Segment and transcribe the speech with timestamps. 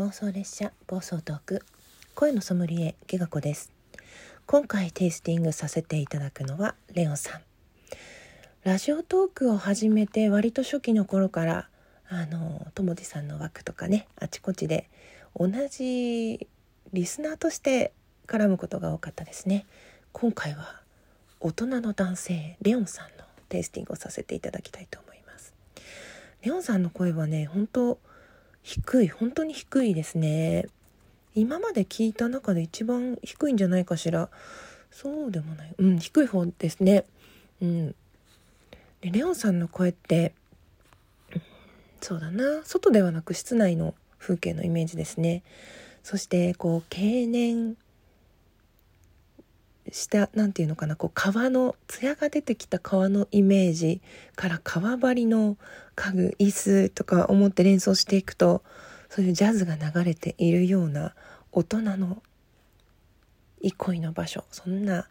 [0.00, 1.62] 妄想列車暴走トーク。
[2.14, 3.70] 声のソムリエゲガコです。
[4.46, 7.40] 今回テイスティングさせていただくのはレオンさん。
[8.64, 11.68] ラジオトークを始めて割と初期の頃から
[12.08, 14.88] あのともじさんの枠とかねあちこちで
[15.38, 16.48] 同じ
[16.94, 17.92] リスナーとして
[18.26, 19.66] 絡むことが多かったですね。
[20.12, 20.80] 今回は
[21.40, 25.52] 大人の男性レオンさんのテイスティングをさせていただきたいと思います。
[26.40, 27.98] レオンさんの声はね本当
[28.62, 30.66] 低い本当に低いですね。
[31.34, 34.28] 今まで聞いた中で一番低いんじゃないかしら。
[34.90, 35.74] そうでもない。
[35.78, 37.04] うん低い方ですね。
[37.62, 37.94] うん。
[39.00, 40.34] でレオンさんの声って
[42.00, 42.62] そうだな。
[42.64, 45.42] 外ではなく室内の風景のイメージですね。
[46.02, 47.76] そしてこう経年
[49.92, 54.00] した何て言うのかなこう川の艶が出てきた川のイメージ
[54.36, 55.56] から川張りの
[55.94, 58.62] 家具椅子とか思って連想していくと
[59.08, 61.14] そういうジャズが流れているような
[61.52, 62.22] 大人の
[63.60, 65.08] 憩いの場所そんな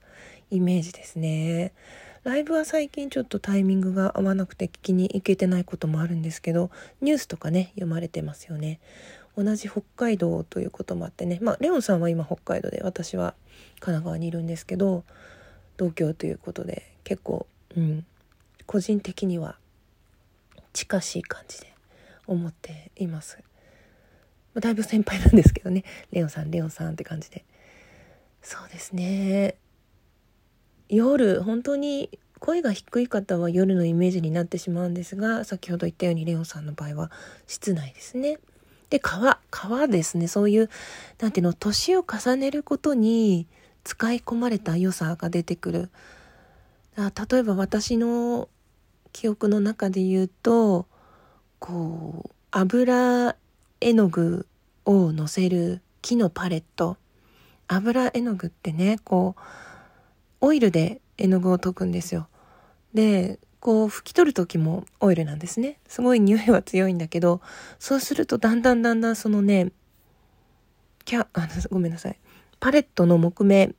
[0.52, 1.74] イメージですね。
[2.24, 6.70] ライブは最近ちょっとタイミングが合わなくて聞きに行けてないこともあるんですけど
[7.02, 8.80] ニュースとかね読まれてますよね。
[9.44, 11.40] 同じ北海道ということもあってね。
[11.42, 13.36] まあレオンさんは今北海道で私は
[13.80, 15.04] 神奈川にいるんですけど
[15.78, 18.06] 同居ということで結構うん
[18.66, 19.56] 個人的には
[20.74, 21.74] 近しい感じで
[22.28, 23.40] 思っています。
[24.56, 25.84] だいぶ先輩なんですけどね。
[26.12, 27.46] レオンさんレオンさんって感じで。
[28.42, 29.56] そうですね。
[30.90, 37.12] 夜本当に声が低い方は夜のイメージになってしまうんですが先ほど言ったようにレオンさんの場合は
[37.48, 38.40] 室内ですね。
[38.90, 40.28] で、川、川ですね。
[40.28, 40.70] そういう、
[41.20, 43.48] なんていうの、年を重ねることに
[43.84, 45.90] 使い込まれた良さが出てくる。
[46.96, 48.50] あ例えば私の
[49.14, 50.88] 記憶の中で言うと、
[51.60, 53.36] こう、油
[53.80, 54.48] 絵の具
[54.86, 56.98] を乗せる木のパレット。
[57.68, 59.42] 油絵の具ってね、こう、
[60.42, 62.28] オイルで絵の具を溶くんですよ。
[62.94, 65.80] で、こう拭き取る時もオイルなんですね。
[65.88, 67.42] すごい匂いは強いんだけど、
[67.78, 69.72] そうするとだんだんだんだんそのね、
[71.06, 72.18] キャ、あの、ごめんなさい。
[72.60, 73.74] パレットの木目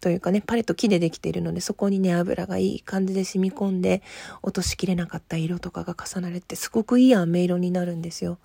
[0.00, 4.02] というかね、パレット木でできているので、そこにね、油がいい感じで染み込んで、
[4.42, 8.38] 落としきれなかった色とかが重なれて、すごくいい飴色になるんですよ。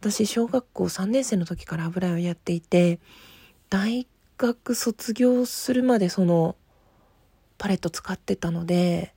[0.00, 3.00] 私、小学校3年生の時から油絵をやっていて、
[3.70, 6.54] 大学卒業するまでその、
[7.56, 9.13] パレット使ってたので、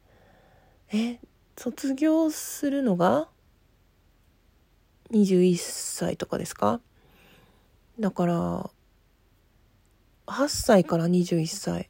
[0.93, 1.19] え
[1.57, 3.27] 卒業するのが
[5.11, 6.81] 21歳とかですか？
[7.99, 8.69] だから
[10.27, 11.89] 8歳から21歳。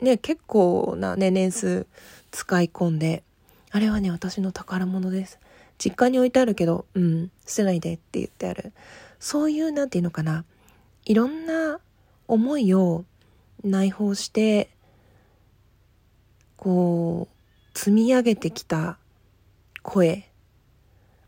[0.00, 1.86] ね結構なね年数
[2.30, 3.22] 使い込んで。
[3.70, 5.38] あれはね私の宝物です。
[5.78, 8.72] 実家に置いてあるけどうん捨てないでって言ってある。
[9.18, 10.44] そういうなんていうのかな。
[11.04, 11.80] いろんな
[12.28, 13.04] 思いを
[13.64, 14.70] 内包して
[16.56, 17.33] こう
[17.74, 18.98] 積み上げてきた
[19.82, 20.30] 声。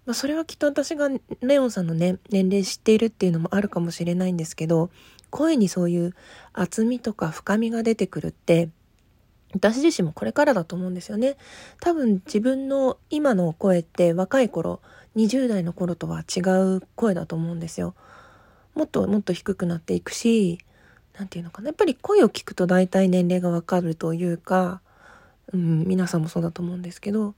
[0.06, 4.90] まあ、それはきっと私がレオンさんのね、年齢知っているっていうのもあるかもしれないんですけど、
[5.30, 6.14] 声にそういう
[6.52, 8.70] 厚みとか深みが出てくるって、
[9.52, 11.36] 私自身もこれからだと思うんですよね。
[11.80, 14.80] 多分自分の今の声って若い頃、
[15.16, 16.40] 20代の頃とは違
[16.76, 17.94] う声だと思うんですよ。
[18.74, 20.58] もっともっと低くなっていくし、
[21.18, 21.68] 何て言うのかな。
[21.68, 24.82] やっぱり声を聞くと大体年齢がわかるというか、
[25.52, 27.34] うん、皆さんもそうだと思うんですけど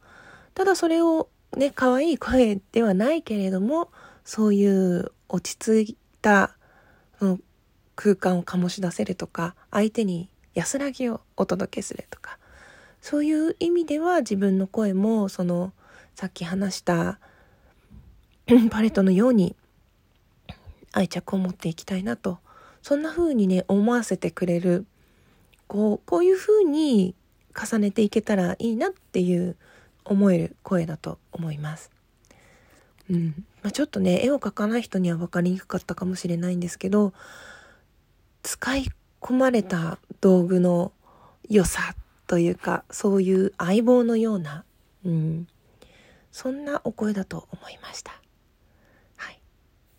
[0.54, 3.90] ただそれをね可愛い声ではないけれども
[4.24, 6.56] そういう落ち着いた、
[7.20, 7.42] うん、
[7.96, 12.38] 空間を醸し出せるとか相手に安らぎをお届けするとか
[13.00, 15.72] そういう意味では自分の声もその
[16.14, 17.18] さっき話した
[18.70, 19.54] パレットのように
[20.92, 22.38] 愛着を持っていきたいなと
[22.82, 24.86] そんな風にね思わせてくれる
[25.66, 27.14] こうこういう風に
[27.58, 29.56] 重ねていけたらいいなっていう
[30.04, 31.90] 思える声だと思います。
[33.10, 37.14] うんまあ、ちょっとね絵を描かない人には分かりにくかったかもしれないんですけど
[38.42, 38.86] 使い
[39.20, 40.92] 込まれた道具の
[41.48, 41.94] 良さ
[42.26, 44.64] というかそういう相棒のような、
[45.04, 45.48] うん、
[46.30, 48.12] そんなお声だと思いました。
[49.16, 49.40] はい、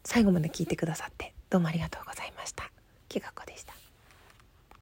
[0.03, 2.71] 最後まで聞いてくださってどうもありがとうございました。
[3.07, 3.78] きがこでした。